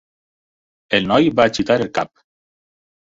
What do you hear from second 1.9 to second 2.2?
cap.